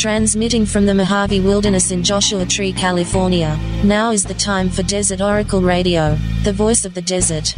[0.00, 5.20] Transmitting from the Mojave Wilderness in Joshua Tree, California, now is the time for Desert
[5.20, 7.54] Oracle Radio, the voice of the desert.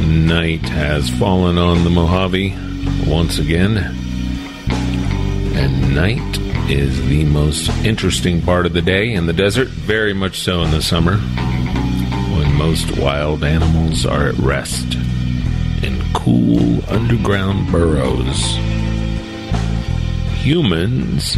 [0.00, 2.54] Night has fallen on the Mojave
[3.08, 3.76] once again,
[5.56, 6.38] and night
[6.70, 10.70] is the most interesting part of the day in the desert, very much so in
[10.70, 14.94] the summer, when most wild animals are at rest
[15.82, 18.67] in cool underground burrows.
[20.48, 21.36] Humans,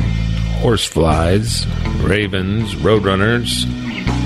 [0.61, 3.65] horseflies, ravens, roadrunners,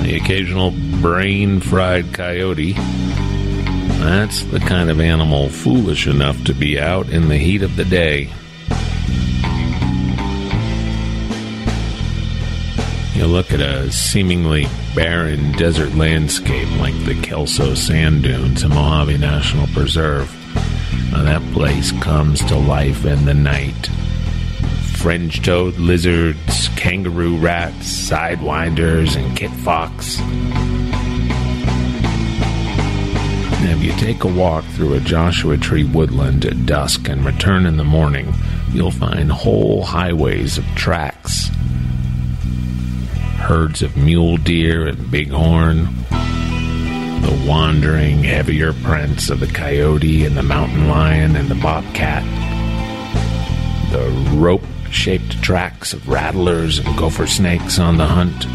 [0.03, 2.75] the occasional brain fried coyote.
[2.75, 7.87] That's the kind of animal foolish enough to be out in the heat of the
[7.87, 8.31] day.
[13.15, 19.17] You look at a seemingly barren desert landscape like the Kelso Sand Dunes in Mojave
[19.17, 20.31] National Preserve.
[21.11, 23.89] Now that place comes to life in the night.
[25.05, 30.17] Fringe toed lizards, kangaroo rats, sidewinders, and kit fox.
[33.63, 37.77] If you take a walk through a Joshua Tree woodland at dusk and return in
[37.77, 38.33] the morning,
[38.73, 41.49] you'll find whole highways of tracks.
[43.37, 50.43] Herds of mule deer and bighorn, the wandering, heavier prints of the coyote and the
[50.43, 52.25] mountain lion and the bobcat,
[53.93, 54.63] the rope
[54.95, 58.47] shaped tracks of rattlers and gopher snakes on the hunt.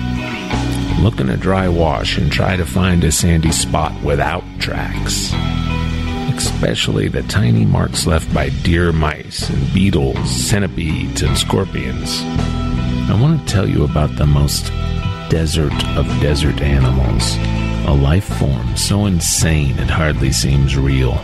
[1.03, 5.33] Look in a dry wash and try to find a sandy spot without tracks.
[6.35, 12.21] Especially the tiny marks left by deer mice and beetles, centipedes, and scorpions.
[13.09, 14.67] I want to tell you about the most
[15.29, 17.35] desert of desert animals,
[17.85, 21.21] a life form so insane it hardly seems real.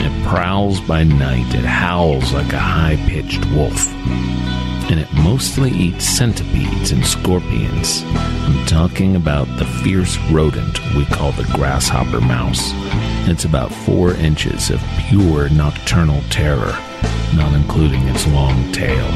[0.00, 3.92] It prowls by night, it howls like a high pitched wolf,
[4.90, 8.04] and it mostly eats centipedes and scorpions.
[8.04, 12.70] I'm talking about the fierce rodent we call the grasshopper mouse.
[13.28, 16.72] It's about four inches of pure nocturnal terror,
[17.34, 19.08] not including its long tail.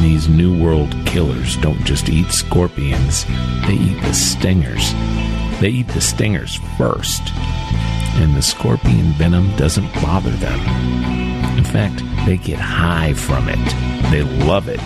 [0.00, 3.24] These New World killers don't just eat scorpions,
[3.66, 4.92] they eat the stingers.
[5.64, 7.22] They eat the stingers first,
[8.16, 10.60] and the scorpion venom doesn't bother them.
[11.56, 14.10] In fact, they get high from it.
[14.10, 14.78] They love it.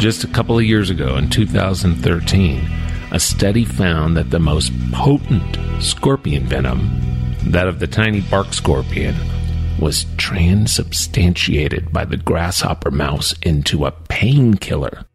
[0.00, 2.68] Just a couple of years ago, in 2013,
[3.12, 7.00] a study found that the most potent scorpion venom,
[7.44, 9.14] that of the tiny bark scorpion,
[9.78, 15.06] was transubstantiated by the grasshopper mouse into a painkiller.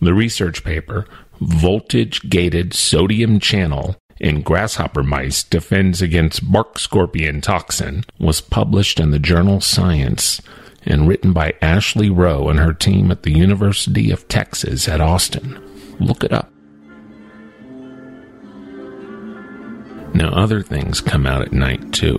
[0.00, 1.06] The research paper,
[1.42, 9.10] Voltage Gated Sodium Channel in Grasshopper Mice Defends Against Bark Scorpion Toxin, was published in
[9.10, 10.40] the journal Science
[10.84, 15.60] and written by Ashlee Rowe and her team at the University of Texas at Austin.
[15.98, 16.50] Look it up.
[20.14, 22.18] Now, other things come out at night too.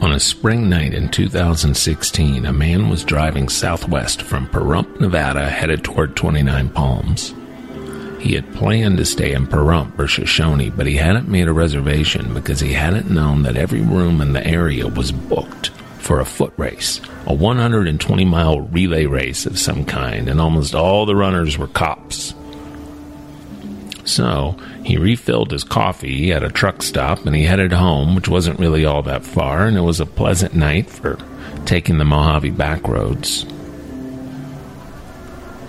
[0.00, 5.82] On a spring night in 2016, a man was driving southwest from Pahrump, Nevada, headed
[5.82, 7.34] toward 29 Palms.
[8.20, 12.32] He had planned to stay in Pahrump or Shoshone, but he hadn't made a reservation
[12.32, 16.52] because he hadn't known that every room in the area was booked for a foot
[16.56, 21.66] race, a 120 mile relay race of some kind, and almost all the runners were
[21.66, 22.34] cops.
[24.08, 28.58] So he refilled his coffee at a truck stop and he headed home, which wasn't
[28.58, 31.18] really all that far, and it was a pleasant night for
[31.66, 33.44] taking the Mojave back roads.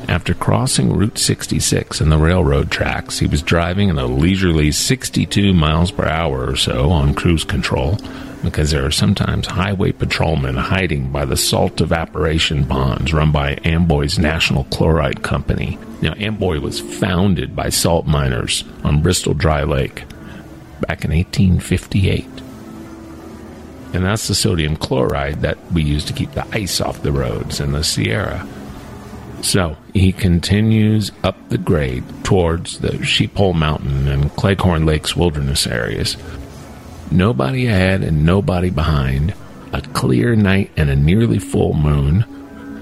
[0.07, 5.53] After crossing Route 66 and the railroad tracks, he was driving at a leisurely 62
[5.53, 7.97] miles per hour or so on cruise control
[8.44, 14.17] because there are sometimes highway patrolmen hiding by the salt evaporation ponds run by Amboy's
[14.17, 15.77] National Chloride Company.
[16.01, 20.06] Now, Amboy was founded by salt miners on Bristol Dry Lake
[20.81, 22.25] back in 1858.
[23.91, 27.59] And that's the sodium chloride that we use to keep the ice off the roads
[27.59, 28.47] in the Sierra.
[29.42, 36.18] So he continues up the grade towards the Sheephole Mountain and Cleghorn Lakes wilderness areas.
[37.11, 39.33] Nobody ahead and nobody behind.
[39.73, 42.25] A clear night and a nearly full moon.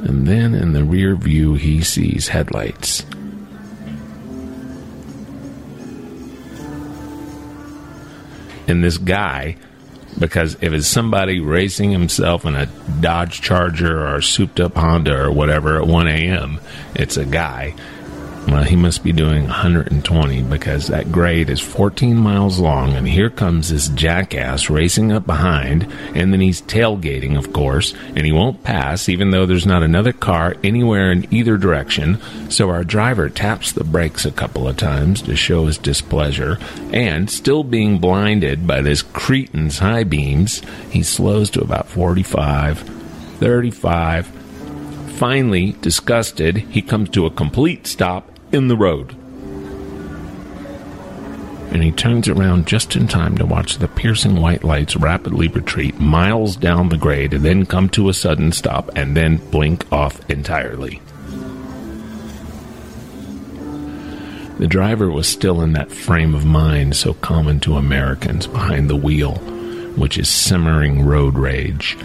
[0.03, 3.03] And then in the rear view, he sees headlights.
[8.67, 9.55] And this guy,
[10.19, 12.65] because if it's somebody racing himself in a
[12.99, 16.59] Dodge Charger or a souped up Honda or whatever at 1 a.m.,
[16.93, 17.75] it's a guy.
[18.47, 23.29] Well, he must be doing 120 because that grade is 14 miles long, and here
[23.29, 28.63] comes this jackass racing up behind, and then he's tailgating, of course, and he won't
[28.63, 32.21] pass even though there's not another car anywhere in either direction.
[32.49, 36.57] So our driver taps the brakes a couple of times to show his displeasure,
[36.93, 44.27] and still being blinded by this cretin's high beams, he slows to about 45, 35.
[45.17, 49.15] Finally, disgusted, he comes to a complete stop in the road.
[51.71, 55.99] And he turns around just in time to watch the piercing white lights rapidly retreat
[55.99, 60.27] miles down the grade and then come to a sudden stop and then blink off
[60.29, 61.01] entirely.
[64.59, 68.95] The driver was still in that frame of mind so common to Americans behind the
[68.95, 69.35] wheel,
[69.95, 71.95] which is simmering road rage.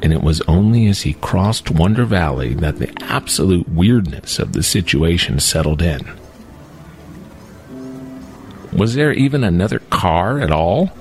[0.00, 4.62] And it was only as he crossed Wonder Valley that the absolute weirdness of the
[4.62, 6.08] situation settled in.
[8.72, 10.92] Was there even another car at all?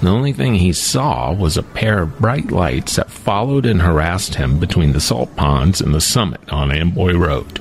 [0.00, 4.36] The only thing he saw was a pair of bright lights that followed and harassed
[4.36, 7.60] him between the salt ponds and the summit on Amboy Road.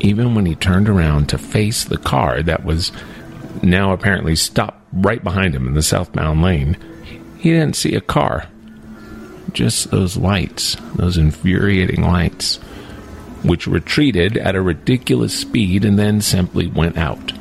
[0.00, 2.92] Even when he turned around to face the car that was
[3.62, 6.76] now apparently stopped right behind him in the southbound lane,
[7.38, 8.48] he didn't see a car.
[9.52, 12.56] Just those lights, those infuriating lights,
[13.42, 17.32] which retreated at a ridiculous speed and then simply went out.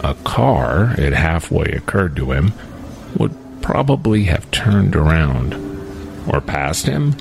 [0.00, 2.52] A car, it halfway occurred to him,
[3.16, 5.54] would probably have turned around
[6.28, 7.14] or passed him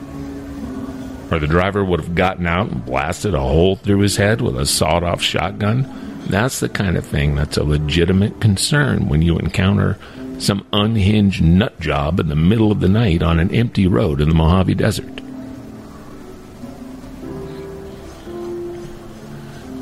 [1.31, 4.57] or the driver would have gotten out and blasted a hole through his head with
[4.57, 6.23] a sawed off shotgun.
[6.27, 9.97] That's the kind of thing that's a legitimate concern when you encounter
[10.39, 14.29] some unhinged nut job in the middle of the night on an empty road in
[14.29, 15.21] the Mojave Desert.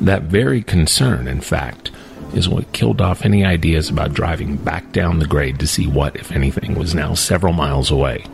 [0.00, 1.90] That very concern, in fact,
[2.34, 6.16] is what killed off any ideas about driving back down the grade to see what,
[6.16, 8.24] if anything, was now several miles away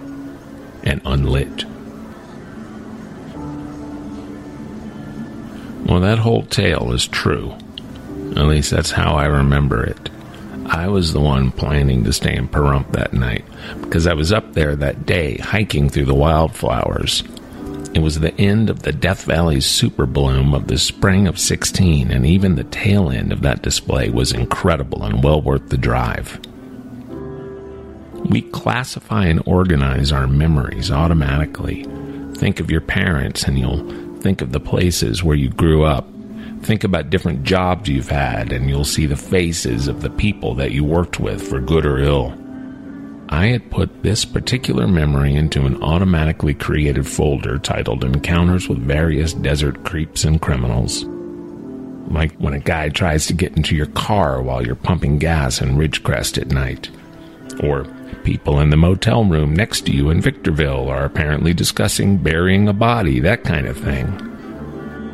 [0.83, 1.65] and unlit.
[5.87, 7.53] Well, that whole tale is true.
[8.37, 10.11] At least that's how I remember it.
[10.73, 13.45] I was the one planning to stay in Pahrump that night
[13.83, 17.23] because I was up there that day hiking through the wildflowers.
[17.93, 22.11] It was the end of the Death Valley super bloom of the spring of 16,
[22.11, 26.41] and even the tail end of that display was incredible and well worth the drive.
[28.31, 31.85] We classify and organize our memories automatically.
[32.37, 36.09] Think of your parents, and you'll think of the places where you grew up.
[36.63, 40.71] Think about different jobs you've had, and you'll see the faces of the people that
[40.71, 42.39] you worked with for good or ill.
[43.29, 49.33] I had put this particular memory into an automatically created folder titled Encounters with Various
[49.33, 51.05] Desert Creeps and Criminals.
[52.13, 55.77] Like when a guy tries to get into your car while you're pumping gas in
[55.77, 56.91] Ridgecrest at night.
[57.63, 57.87] Or
[58.23, 62.73] people in the motel room next to you in Victorville are apparently discussing burying a
[62.73, 64.32] body, that kind of thing.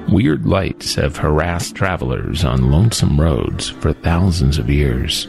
[0.08, 5.26] Weird lights have harassed travelers on lonesome roads for thousands of years.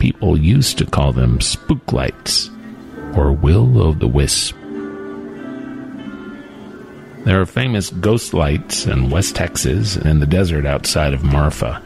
[0.00, 2.50] People used to call them spook lights
[3.14, 4.56] or will o' the wisp.
[7.24, 11.80] There are famous ghost lights in West Texas and in the desert outside of Marfa.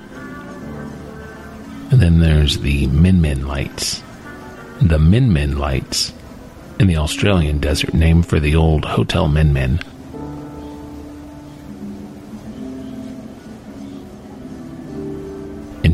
[1.91, 4.03] And then there's the Min Min lights.
[4.81, 6.15] The Min Min lights
[6.79, 9.81] in the Australian desert, named for the old Hotel Min Min.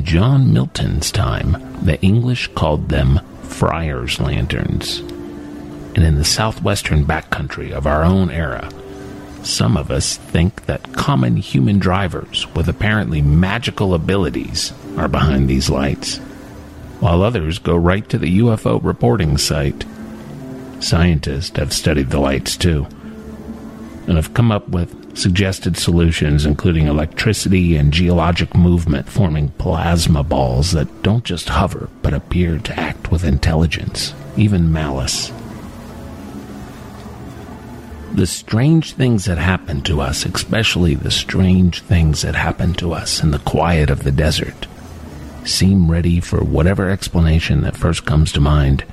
[0.09, 5.01] John Milton's time, the English called them friars' lanterns.
[5.01, 8.71] And in the southwestern backcountry of our own era,
[9.43, 15.69] some of us think that common human drivers with apparently magical abilities are behind these
[15.69, 16.17] lights,
[17.01, 19.85] while others go right to the UFO reporting site.
[20.81, 22.87] Scientists have studied the lights too,
[24.07, 30.73] and have come up with suggested solutions, including electricity and geologic movement, forming plasma balls
[30.73, 35.33] that don't just hover but appear to act with intelligence, even malice.
[38.13, 43.23] The strange things that happen to us, especially the strange things that happen to us
[43.23, 44.67] in the quiet of the desert,
[45.45, 48.85] seem ready for whatever explanation that first comes to mind.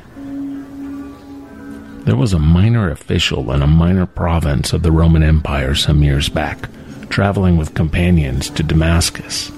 [2.06, 6.30] There was a minor official in a minor province of the Roman Empire some years
[6.30, 6.70] back,
[7.10, 9.52] traveling with companions to Damascus,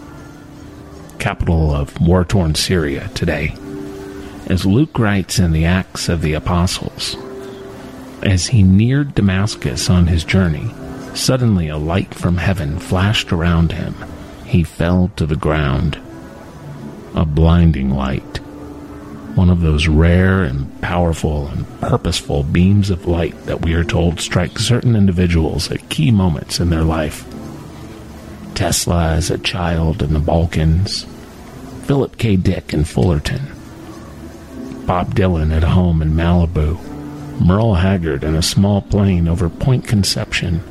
[1.19, 3.55] capital of war torn Syria today.
[4.47, 7.15] As Luke writes in the Acts of the Apostles,
[8.23, 10.73] as he neared Damascus on his journey,
[11.17, 13.95] Suddenly, a light from heaven flashed around him.
[14.45, 15.99] He fell to the ground.
[17.15, 18.23] A blinding light.
[19.37, 24.19] One of those rare and powerful and purposeful beams of light that we are told
[24.19, 27.23] strike certain individuals at key moments in their life.
[28.55, 31.05] Tesla as a child in the Balkans,
[31.85, 32.35] Philip K.
[32.35, 33.43] Dick in Fullerton,
[34.87, 36.79] Bob Dylan at home in Malibu,
[37.39, 40.63] Merle Haggard in a small plane over Point Conception,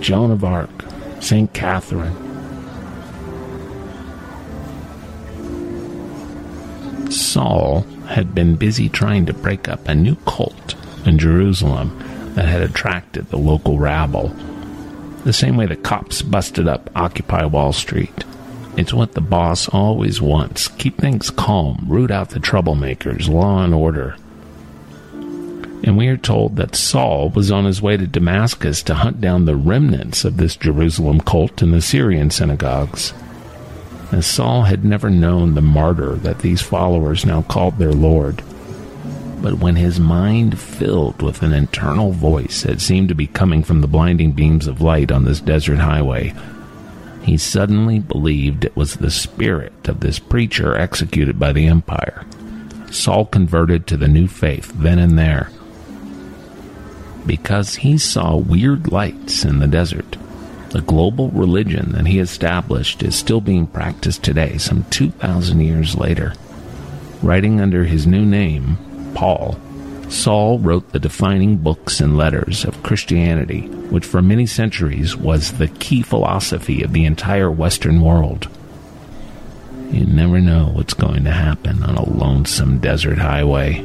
[0.00, 0.84] Joan of Arc,
[1.18, 1.52] St.
[1.52, 2.29] Catherine.
[7.10, 10.74] Saul had been busy trying to break up a new cult
[11.04, 11.96] in Jerusalem
[12.34, 14.28] that had attracted the local rabble.
[15.24, 18.24] The same way the cops busted up Occupy Wall Street.
[18.76, 23.74] It's what the boss always wants keep things calm, root out the troublemakers, law and
[23.74, 24.16] order
[25.82, 29.44] and we are told that Saul was on his way to Damascus to hunt down
[29.44, 33.14] the remnants of this Jerusalem cult in the Syrian synagogues.
[34.12, 38.42] As Saul had never known the martyr that these followers now called their Lord.
[39.40, 43.80] But when his mind filled with an internal voice that seemed to be coming from
[43.80, 46.34] the blinding beams of light on this desert highway,
[47.22, 52.24] he suddenly believed it was the spirit of this preacher executed by the empire.
[52.90, 55.50] Saul converted to the new faith then and there
[57.26, 60.16] because he saw weird lights in the desert.
[60.70, 66.34] The global religion that he established is still being practiced today, some 2,000 years later.
[67.22, 68.78] Writing under his new name,
[69.14, 69.58] Paul,
[70.08, 75.68] Saul wrote the defining books and letters of Christianity, which for many centuries was the
[75.68, 78.48] key philosophy of the entire Western world.
[79.90, 83.84] You never know what's going to happen on a lonesome desert highway.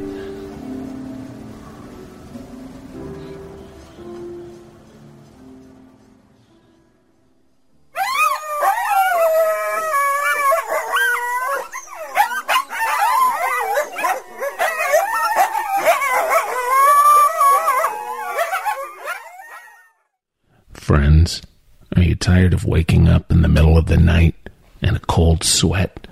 [22.45, 24.35] Tired of waking up in the middle of the night
[24.79, 26.07] in a cold sweat,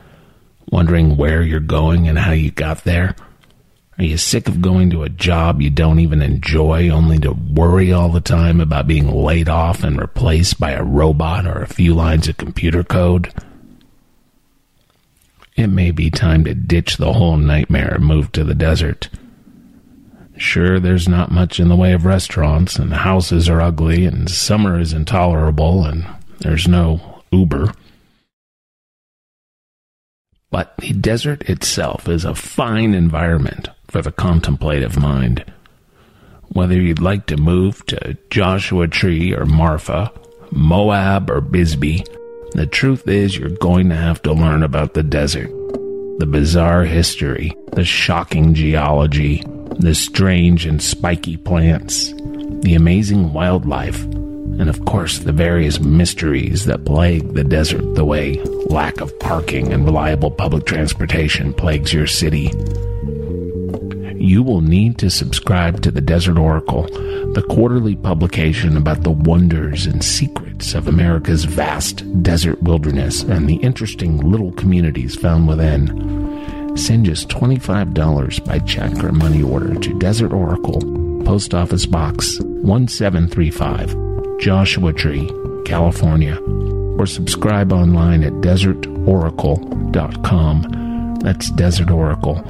[0.71, 3.15] wondering where you're going and how you got there?
[3.99, 7.93] Are you sick of going to a job you don't even enjoy, only to worry
[7.93, 11.93] all the time about being laid off and replaced by a robot or a few
[11.93, 13.31] lines of computer code?
[15.55, 19.09] It may be time to ditch the whole nightmare and move to the desert.
[20.35, 24.79] Sure, there's not much in the way of restaurants, and houses are ugly, and summer
[24.79, 26.07] is intolerable, and
[26.43, 27.73] there's no Uber.
[30.51, 35.45] But the desert itself is a fine environment for the contemplative mind.
[36.49, 40.11] Whether you'd like to move to Joshua Tree or Marfa,
[40.51, 42.03] Moab or Bisbee,
[42.51, 45.49] the truth is you're going to have to learn about the desert,
[46.19, 49.43] the bizarre history, the shocking geology,
[49.79, 52.13] the strange and spiky plants,
[52.61, 54.05] the amazing wildlife,
[54.59, 58.37] and of course the various mysteries that plague the desert the way
[58.69, 62.51] lack of parking and reliable public transportation plagues your city.
[64.23, 66.83] You will need to subscribe to the Desert Oracle,
[67.33, 73.57] the quarterly publication about the wonders and secrets of America's vast desert wilderness and the
[73.57, 76.77] interesting little communities found within.
[76.77, 80.79] Send just $25 by check or money order to Desert Oracle,
[81.25, 84.02] Post Office Box 1735,
[84.39, 85.29] Joshua Tree,
[85.65, 86.37] California,
[86.97, 91.19] or subscribe online at desertoracle.com.
[91.21, 92.41] That's Desert Oracle,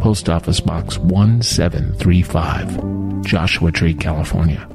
[0.00, 4.68] Post Office Box 1735, Joshua Tree, California.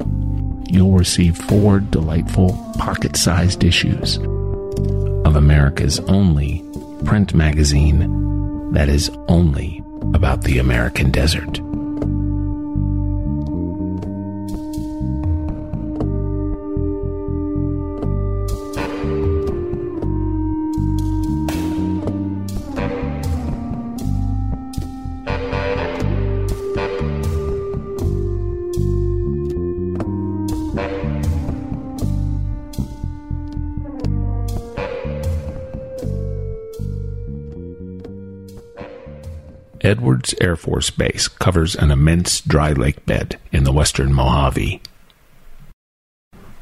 [0.69, 6.63] You'll receive four delightful pocket sized issues of America's only
[7.05, 11.59] print magazine that is only about the American desert.
[40.21, 44.79] Edwards Air Force Base covers an immense dry lake bed in the western Mojave.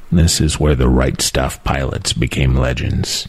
[0.09, 3.27] This is where the Right Stuff pilots became legends.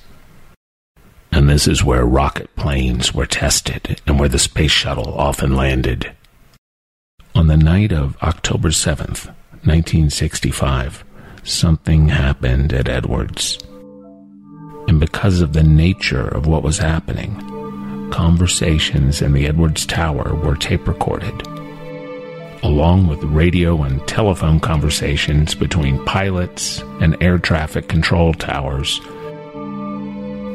[1.32, 6.12] And this is where rocket planes were tested and where the space shuttle often landed.
[7.34, 9.26] On the night of October 7th,
[9.64, 11.02] 1965,
[11.42, 13.58] Something happened at Edwards.
[14.86, 17.59] And because of the nature of what was happening,
[18.10, 21.46] conversations in the Edwards Tower were tape recorded,
[22.62, 28.98] along with radio and telephone conversations between pilots and air traffic control towers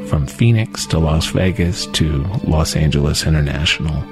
[0.09, 4.03] from Phoenix to Las Vegas to Los Angeles International.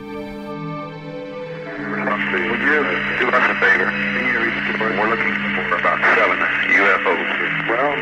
[4.83, 7.69] We're looking for about seven UFOs.
[7.69, 7.93] Well,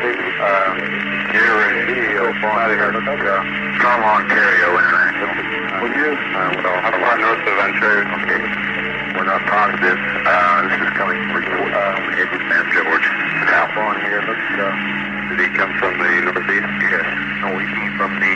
[0.42, 0.76] uh,
[1.72, 2.32] in video
[3.82, 5.11] Come on, Ontario International.
[5.22, 5.82] Uh.
[9.14, 9.98] We're not positive.
[10.26, 12.02] Uh, this is coming from uh,
[13.74, 14.20] far here?
[14.20, 16.66] Uh, did he come from the northeast?
[16.82, 17.06] Yes.
[17.40, 18.31] No, he came from the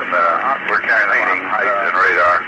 [0.00, 2.38] them, and uh, we're calculating height and radar.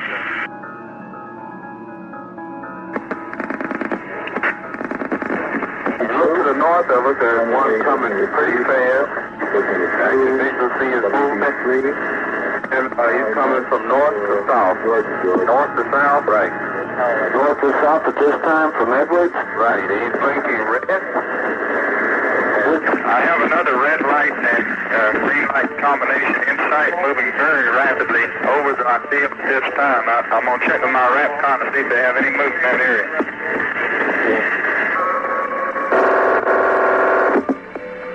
[6.19, 9.09] Look to the north of us, there's one coming pretty fast.
[9.39, 11.57] I can visually see his movement.
[12.69, 14.77] And uh, he's coming from north to south.
[14.85, 16.25] North to south?
[16.29, 16.53] Right.
[17.33, 19.33] North to south at this time from Edwards?
[19.57, 19.89] Right.
[19.89, 21.01] He's blinking red.
[23.09, 28.25] I have another red light and uh, green light combination in sight moving very rapidly
[28.49, 30.09] over the field at this time.
[30.09, 32.57] I, I'm going to check with my RAPCON to see if they have any movement
[32.57, 33.09] in that area.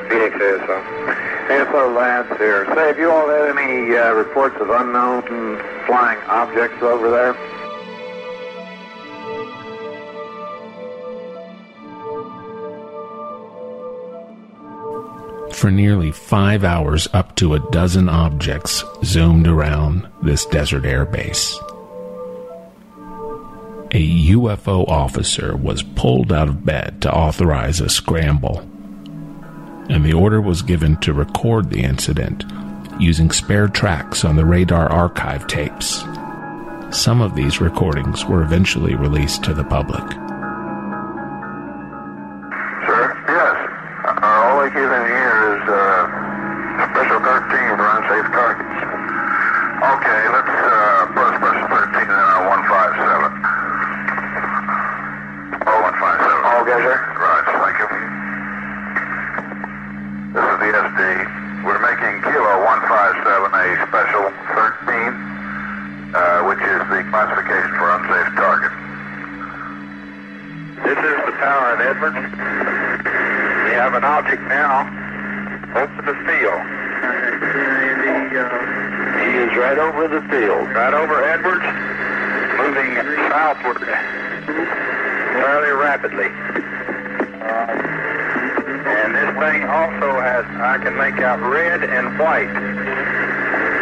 [0.09, 0.77] Phoenix ASO.
[1.49, 2.65] ASO Labs here.
[2.73, 5.23] Say, have you all had any uh, reports of unknown
[5.85, 7.52] flying objects over there?
[15.63, 21.57] For nearly five hours, up to a dozen objects zoomed around this desert air base.
[23.91, 28.59] A UFO officer was pulled out of bed to authorize a scramble,
[29.87, 32.43] and the order was given to record the incident
[32.99, 36.03] using spare tracks on the radar archive tapes.
[36.91, 40.22] Some of these recordings were eventually released to the public.
[62.63, 64.95] 157A Special 13,
[66.15, 68.71] uh, which is the classification for unsafe target.
[70.87, 72.23] This is the tower at Edwards.
[73.67, 74.87] We have an object now.
[75.75, 76.63] Open the field.
[78.31, 80.71] He is right over the field.
[80.71, 81.67] Right over Edwards,
[82.63, 82.95] moving
[83.29, 83.83] southward
[85.33, 86.29] fairly rapidly.
[87.43, 87.92] Uh,
[88.93, 92.53] and this thing also has, I can make out red and white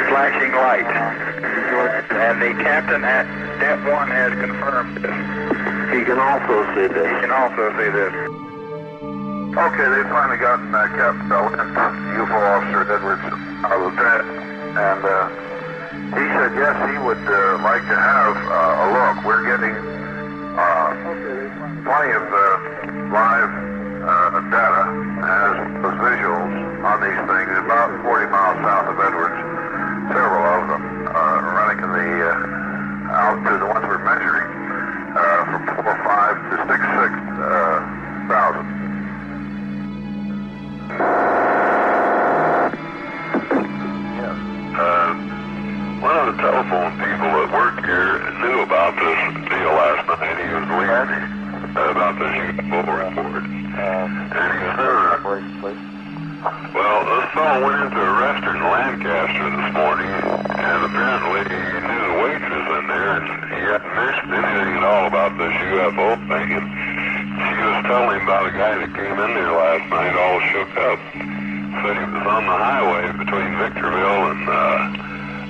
[0.07, 0.91] flashing lights.
[2.11, 5.15] And the captain at Step 1 has confirmed this.
[5.91, 7.07] He can also see this.
[7.07, 8.13] He can also see this.
[9.51, 11.59] Okay, they've finally gotten uh, Captain Bellant,
[12.15, 13.21] UFO officer Edwards,
[13.67, 14.27] our lieutenant,
[14.79, 15.27] and uh,
[16.15, 19.25] he said yes, he would uh, like to have uh, a look.
[19.27, 19.75] We're getting
[20.55, 20.95] uh,
[21.83, 24.83] plenty of uh, live uh, data
[25.21, 25.53] as
[26.01, 29.37] visuals on these things about 40 miles south of Edwards.
[30.09, 33.60] Several of them uh, running in the uh, altitude,
[73.61, 74.53] Victorville and uh,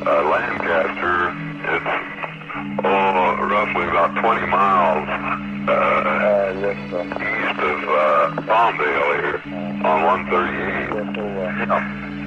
[0.04, 1.32] uh, Lancaster.
[1.64, 1.92] It's
[2.84, 5.08] oh, roughly about 20 miles
[5.64, 9.40] uh, east of uh, Palmdale here
[9.88, 10.92] on 138.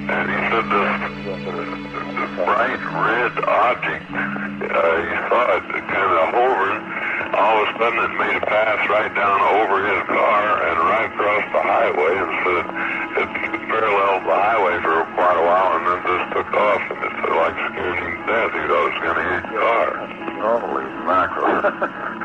[0.09, 0.89] And he said this,
[1.37, 6.81] this bright red object, uh, he saw it kind of hovering.
[7.37, 11.13] All of a sudden it made a pass right down over his car and right
[11.13, 12.65] across the highway and said
[13.21, 17.31] it paralleled the highway for quite a while and then just took off and it
[17.35, 18.51] like scared him to death.
[18.55, 19.87] He thought it was going to hit the car.
[20.45, 21.51] Holy mackerel.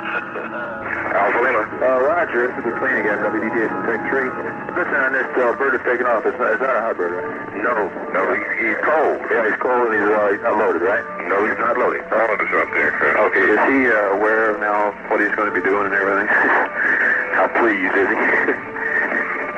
[1.11, 1.63] Alpha Lima.
[1.81, 4.31] Uh, Roger, this is the plane again, WDTH Tech 3.
[4.79, 6.23] Listen, on this uh, bird is taking off.
[6.27, 7.27] It's not, it's not a hot bird, right?
[7.65, 9.19] No, no, he, he's cold.
[9.27, 11.03] Yeah, he's cold and he's, uh, he's not loaded, right?
[11.27, 12.05] No, he's not loaded.
[12.15, 13.15] All of us up there, Chris.
[13.31, 16.29] Okay, is he uh, aware of now what he's going to be doing and everything?
[17.39, 18.19] How pleased is he?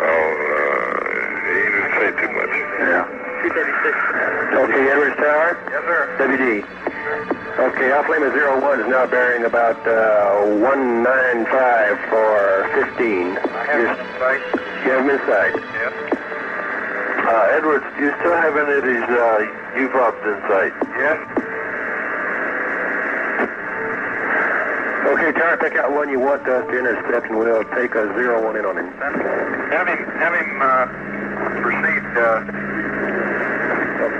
[0.02, 0.98] Oh, uh,
[1.46, 2.50] he didn't say too much.
[2.82, 3.06] yeah.
[3.52, 4.64] 236.
[4.64, 5.60] Okay, Edwards Tower?
[5.68, 6.00] Yes, sir.
[6.24, 6.64] WD.
[7.60, 12.64] Okay, Alpha Lima 01 is now bearing about uh, 195 for
[12.96, 13.36] 15.
[13.36, 14.00] Just,
[14.84, 15.52] you have him in sight.
[15.76, 15.92] Yes.
[17.28, 19.44] Uh, Edwards, do you still have any of these uh,
[19.84, 20.72] U-bombs in sight?
[20.96, 21.20] Yes.
[25.12, 28.42] Okay, Tower, pick out one you want us to intercept, and we'll take a zero
[28.42, 28.88] one in on him.
[28.96, 30.88] Have him, have him, uh,
[31.60, 32.61] proceed, uh,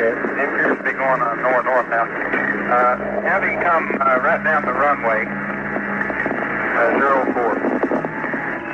[0.03, 0.19] Okay.
[0.35, 2.03] He appears to be going uh, north-north now.
[2.03, 5.23] Uh, have him come uh, right down the runway.
[5.23, 7.55] Uh, zero four.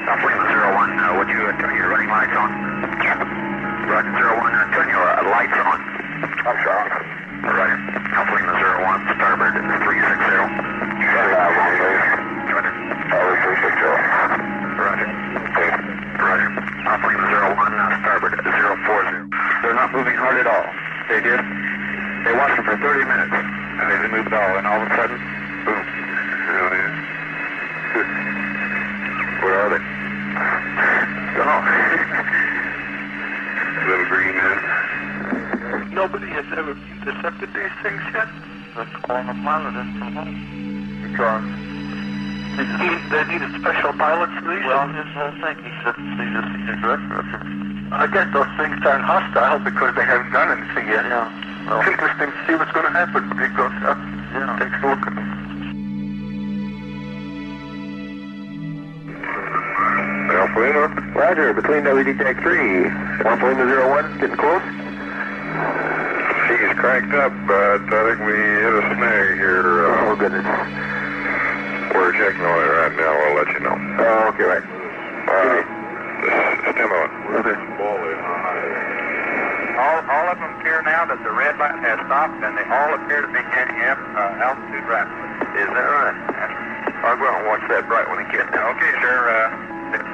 [0.09, 0.88] South Lima zero one.
[0.97, 2.49] Uh, would you uh, turn your running lights on?
[3.93, 4.58] Roger zero one.
[44.79, 45.35] Pilots for these?
[45.35, 47.43] Well, his whole thing, he said he's a senior director.
[47.91, 51.05] I guess those things turn hostile because they haven't done anything yet.
[51.07, 51.27] Yeah.
[51.67, 53.99] Well, it's interesting to see what's going to happen when he goes up
[54.33, 54.59] yeah.
[54.61, 55.29] takes a look at them.
[60.31, 61.12] Alpha Lima.
[61.17, 61.53] Roger.
[61.55, 62.87] Between WD Tech 3.
[63.27, 64.07] Alpha Lima zero one.
[64.21, 64.62] Getting close?
[66.47, 69.87] She's cranked up, but I think we hit a snag here.
[69.87, 70.88] Uh, Oh, goodness.
[71.94, 73.12] We're checking on it right now.
[73.12, 73.77] I'll let you know.
[74.01, 74.64] Oh, okay, right.
[75.29, 75.62] Uh,
[76.72, 77.09] stem on.
[77.38, 77.57] Okay.
[79.79, 82.94] All, all of them appear now that the red light has stopped, and they all
[82.98, 85.31] appear to be getting up uh, altitude rapidly.
[85.62, 86.18] Is that right?
[87.05, 88.48] I'll go out and watch that bright one again.
[88.51, 89.31] Okay, sir.
[89.31, 89.55] Uh,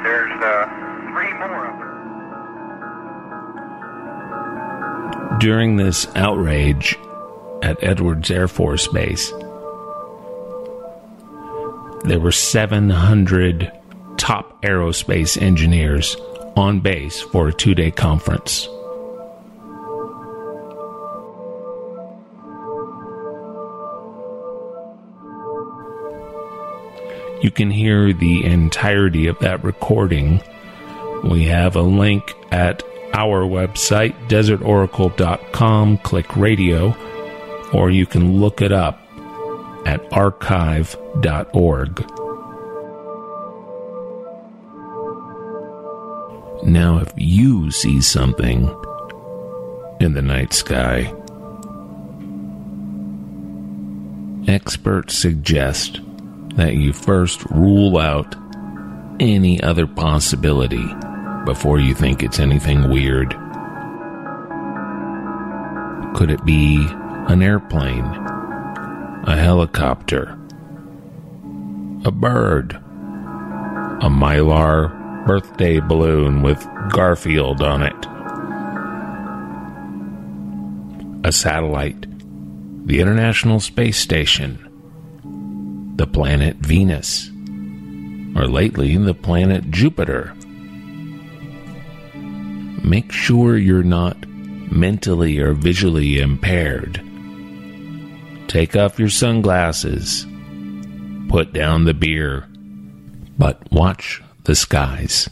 [0.05, 0.69] there's uh,
[1.13, 1.95] three more of them.
[5.41, 6.99] During this outrage
[7.63, 9.33] at Edwards Air Force Base,
[12.05, 13.73] there were 700
[14.19, 16.17] top aerospace engineers
[16.57, 18.69] on base for a two day conference.
[27.43, 30.43] You can hear the entirety of that recording.
[31.25, 35.99] We have a link at our website, desertoracle.com.
[35.99, 36.97] Click radio,
[37.73, 39.04] or you can look it up
[39.87, 41.99] at archive.org.
[46.65, 48.75] Now, if you see something
[50.01, 51.13] in the night sky,
[54.49, 56.01] experts suggest
[56.57, 58.35] that you first rule out
[59.21, 60.87] any other possibility
[61.45, 63.31] before you think it's anything weird.
[66.17, 66.87] Could it be
[67.29, 68.05] an airplane,
[69.27, 70.39] a helicopter,
[72.05, 78.07] a bird, a mylar birthday balloon with Garfield on it,
[81.27, 82.07] a satellite,
[82.87, 84.65] the International Space Station?
[85.97, 87.31] the planet Venus,
[88.35, 90.35] or lately the planet Jupiter.
[92.83, 94.27] Make sure you're not
[94.73, 97.01] mentally or visually impaired.
[98.55, 100.29] Take off your sunglasses,
[101.29, 102.47] put down the beer,
[103.37, 105.29] but watch the skies.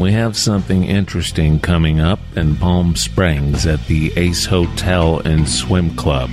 [0.00, 5.96] We have something interesting coming up in Palm Springs at the Ace Hotel and Swim
[5.96, 6.30] Club.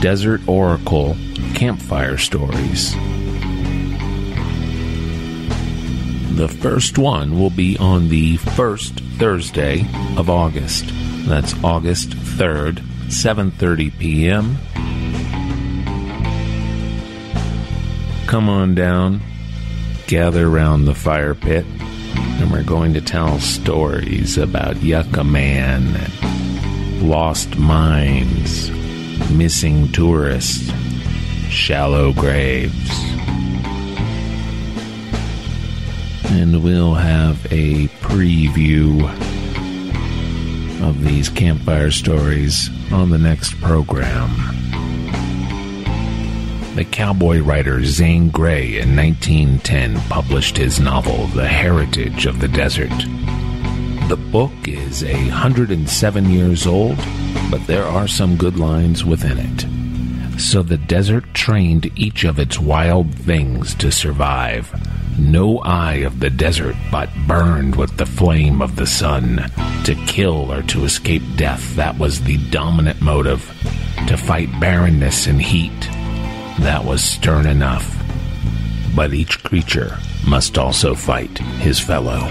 [0.00, 1.16] Desert Oracle
[1.56, 2.92] Campfire Stories.
[6.36, 9.86] The first one will be on the first Thursday
[10.18, 10.84] of August.
[11.26, 14.58] That's August 3rd, 7:30 p.m.
[18.26, 19.22] Come on down,
[20.06, 21.64] gather around the fire pit,
[22.38, 25.96] and we're going to tell stories about Yucca Man,
[27.00, 28.70] lost mines,
[29.30, 30.70] missing tourists,
[31.48, 32.90] shallow graves.
[36.30, 39.02] And we'll have a preview
[40.86, 44.30] of these campfire stories on the next program.
[46.76, 52.92] The cowboy writer Zane Grey in 1910 published his novel, The Heritage of the Desert.
[54.08, 56.98] The book is 107 years old,
[57.50, 59.75] but there are some good lines within it.
[60.38, 64.70] So the desert trained each of its wild things to survive.
[65.18, 69.50] No eye of the desert but burned with the flame of the sun.
[69.84, 73.40] To kill or to escape death, that was the dominant motive.
[74.08, 75.80] To fight barrenness and heat,
[76.60, 77.92] that was stern enough.
[78.94, 82.28] But each creature must also fight his fellow.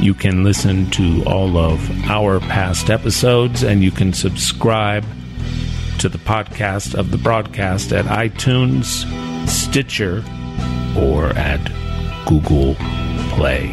[0.00, 5.04] You can listen to all of our past episodes and you can subscribe
[6.04, 9.08] to the podcast of the broadcast at iTunes,
[9.48, 10.22] Stitcher,
[10.98, 11.64] or at
[12.26, 12.74] Google
[13.30, 13.70] Play.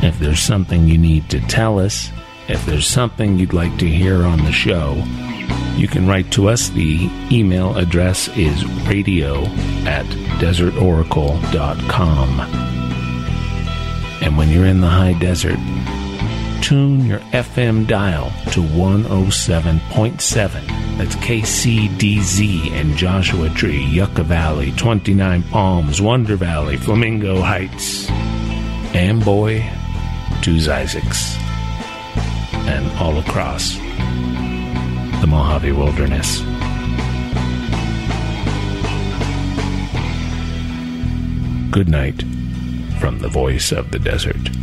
[0.00, 2.08] If there's something you need to tell us,
[2.46, 4.94] if there's something you'd like to hear on the show,
[5.74, 6.68] you can write to us.
[6.68, 9.42] The email address is radio
[9.86, 10.06] at
[10.38, 12.40] desertoracle.com.
[14.22, 15.58] And when you're in the high desert,
[16.72, 20.96] tune your FM dial to 107.7.
[20.96, 28.08] That's KCDZ and Joshua Tree, Yucca Valley, 29 Palms, Wonder Valley, Flamingo Heights,
[28.94, 29.62] Amboy,
[30.40, 31.36] Twos Isaacs,
[32.66, 33.74] and all across
[35.20, 36.40] the Mojave Wilderness.
[41.70, 42.22] Good night
[42.98, 44.61] from the voice of the desert.